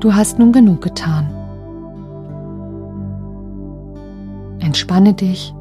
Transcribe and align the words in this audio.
Du 0.00 0.14
hast 0.14 0.38
nun 0.38 0.50
genug 0.52 0.80
getan. 0.80 1.28
Entspanne 4.60 5.12
dich 5.12 5.54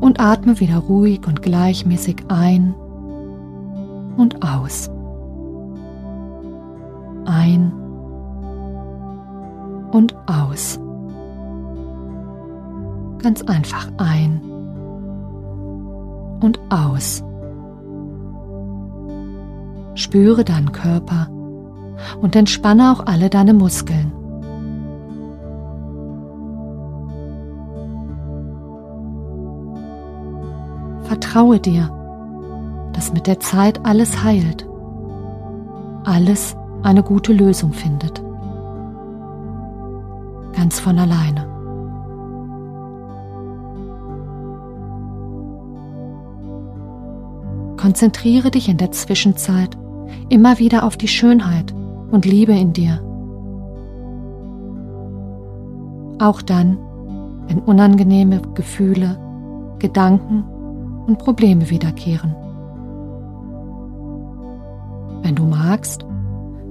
und 0.00 0.20
atme 0.20 0.60
wieder 0.60 0.76
ruhig 0.76 1.26
und 1.26 1.40
gleichmäßig 1.40 2.24
ein 2.28 2.74
und 4.18 4.44
aus. 4.44 4.90
Ein 7.24 7.72
und 9.92 10.14
aus. 10.26 10.78
Ganz 13.22 13.42
einfach 13.42 13.88
ein 13.96 14.42
und 16.40 16.60
aus. 16.68 17.24
Spüre 19.94 20.44
deinen 20.44 20.72
Körper 20.72 21.28
und 22.20 22.36
entspanne 22.36 22.92
auch 22.92 23.06
alle 23.06 23.30
deine 23.30 23.54
Muskeln. 23.54 24.12
Vertraue 31.04 31.58
dir, 31.58 31.90
dass 32.92 33.12
mit 33.12 33.26
der 33.26 33.40
Zeit 33.40 33.84
alles 33.84 34.22
heilt, 34.22 34.66
alles 36.04 36.56
eine 36.82 37.02
gute 37.02 37.32
Lösung 37.32 37.72
findet. 37.72 38.22
Ganz 40.54 40.78
von 40.78 40.98
alleine. 40.98 41.46
Konzentriere 47.76 48.50
dich 48.50 48.68
in 48.68 48.76
der 48.76 48.92
Zwischenzeit 48.92 49.76
immer 50.28 50.58
wieder 50.58 50.84
auf 50.84 50.96
die 50.96 51.08
Schönheit 51.08 51.74
und 52.10 52.24
Liebe 52.24 52.52
in 52.52 52.72
dir. 52.72 53.00
Auch 56.18 56.42
dann, 56.42 56.78
wenn 57.46 57.60
unangenehme 57.60 58.42
Gefühle, 58.54 59.18
Gedanken 59.78 60.44
und 61.06 61.18
Probleme 61.18 61.70
wiederkehren. 61.70 62.36
Wenn 65.22 65.34
du 65.34 65.44
magst, 65.44 66.04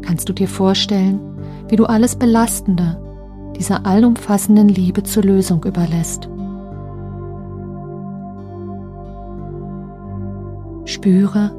kannst 0.02 0.30
du 0.30 0.34
dir 0.34 0.48
vorstellen, 0.48 1.20
wie 1.68 1.76
du 1.76 1.86
alles 1.86 2.16
Belastende 2.16 3.02
dieser 3.58 3.86
allumfassenden 3.86 4.70
Liebe 4.70 5.04
zur 5.04 5.24
Lösung 5.24 5.64
überlässt. 5.66 6.30
Spüre, 10.86 11.52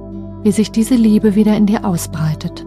wie 0.42 0.52
sich 0.52 0.72
diese 0.72 0.94
Liebe 0.94 1.34
wieder 1.34 1.56
in 1.56 1.66
dir 1.66 1.84
ausbreitet. 1.84 2.66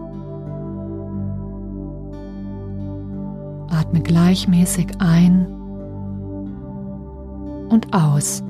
Atme 3.94 4.02
gleichmäßig 4.02 4.88
ein 4.98 5.46
und 7.68 7.94
aus. 7.94 8.42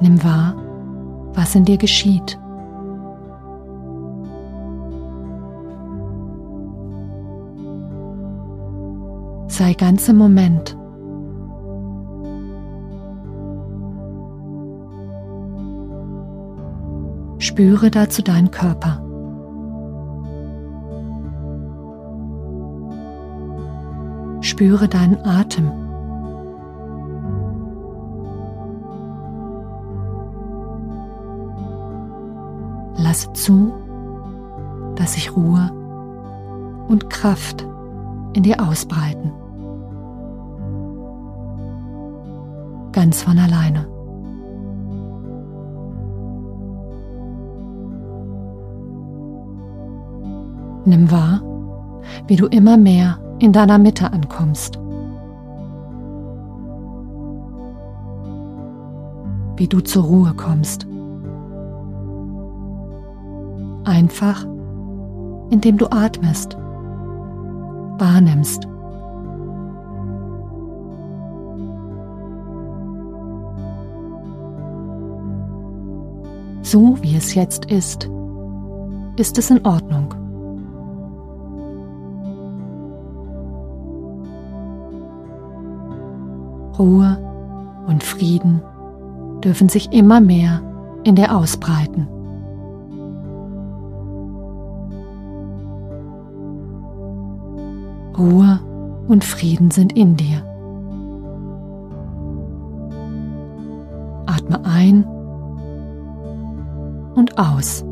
Nimm 0.00 0.22
wahr, 0.24 0.54
was 1.34 1.54
in 1.54 1.64
dir 1.64 1.76
geschieht. 1.76 2.38
Sei 9.48 9.74
ganz 9.74 10.08
im 10.08 10.16
Moment. 10.16 10.76
Spüre 17.38 17.90
dazu 17.90 18.22
deinen 18.22 18.50
Körper. 18.50 19.11
Spüre 24.62 24.86
deinen 24.86 25.18
Atem. 25.26 25.72
Lasse 32.96 33.32
zu, 33.32 33.72
dass 34.94 35.14
sich 35.14 35.34
Ruhe 35.34 35.68
und 36.86 37.10
Kraft 37.10 37.66
in 38.34 38.44
dir 38.44 38.60
ausbreiten. 38.64 39.32
Ganz 42.92 43.20
von 43.20 43.36
alleine. 43.36 43.88
Nimm 50.84 51.10
wahr, 51.10 51.42
wie 52.28 52.36
du 52.36 52.46
immer 52.46 52.76
mehr 52.76 53.18
in 53.42 53.52
deiner 53.52 53.76
Mitte 53.76 54.12
ankommst. 54.12 54.78
Wie 59.56 59.66
du 59.66 59.80
zur 59.80 60.04
Ruhe 60.04 60.32
kommst. 60.34 60.86
Einfach, 63.82 64.46
indem 65.50 65.76
du 65.76 65.90
atmest, 65.90 66.56
wahrnimmst. 67.98 68.68
So 76.62 76.96
wie 77.02 77.16
es 77.16 77.34
jetzt 77.34 77.64
ist, 77.64 78.08
ist 79.16 79.36
es 79.36 79.50
in 79.50 79.66
Ordnung. 79.66 80.21
Ruhe 86.78 87.18
und 87.86 88.02
Frieden 88.02 88.62
dürfen 89.42 89.68
sich 89.68 89.92
immer 89.92 90.20
mehr 90.20 90.62
in 91.04 91.14
dir 91.14 91.36
ausbreiten. 91.36 92.08
Ruhe 98.16 98.60
und 99.08 99.24
Frieden 99.24 99.70
sind 99.70 99.96
in 99.96 100.16
dir. 100.16 100.42
Atme 104.26 104.64
ein 104.64 105.04
und 107.14 107.38
aus. 107.38 107.84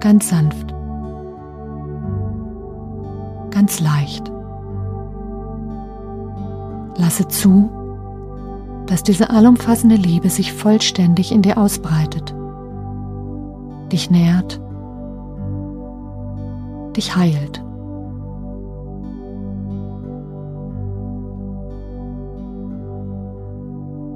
Ganz 0.00 0.30
sanft. 0.30 0.74
Ganz 3.50 3.80
leicht. 3.80 4.32
Lasse 6.98 7.28
zu, 7.28 7.70
dass 8.86 9.02
diese 9.02 9.30
allumfassende 9.30 9.96
Liebe 9.96 10.30
sich 10.30 10.52
vollständig 10.52 11.32
in 11.32 11.42
dir 11.42 11.56
ausbreitet, 11.58 12.34
dich 13.92 14.10
nährt, 14.10 14.60
dich 16.96 17.14
heilt. 17.16 17.62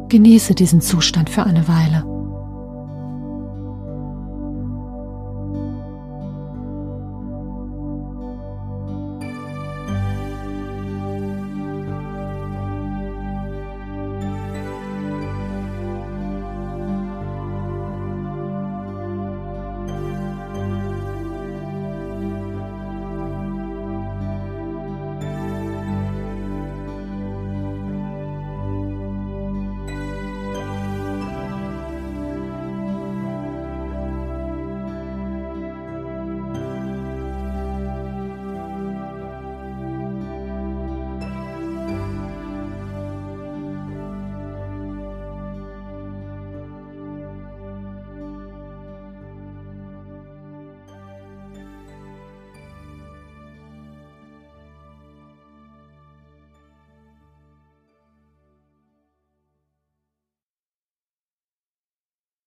Genieße 0.08 0.54
diesen 0.54 0.80
Zustand 0.80 1.30
für 1.30 1.44
eine 1.44 1.68
Weile. 1.68 2.11